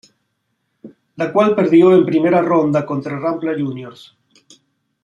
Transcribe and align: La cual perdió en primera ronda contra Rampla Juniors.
La 1.21 1.31
cual 1.31 1.53
perdió 1.53 1.93
en 1.95 2.07
primera 2.07 2.41
ronda 2.41 2.83
contra 2.87 3.19
Rampla 3.19 3.53
Juniors. 3.55 4.15